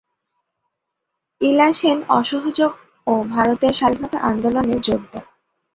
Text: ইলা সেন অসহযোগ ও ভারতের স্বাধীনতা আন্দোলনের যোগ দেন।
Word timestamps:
ইলা 1.41 1.67
সেন 1.73 1.99
অসহযোগ 2.09 2.71
ও 3.07 3.13
ভারতের 3.33 3.73
স্বাধীনতা 3.73 4.17
আন্দোলনের 4.29 4.79
যোগ 4.81 5.01
দেন। 5.11 5.25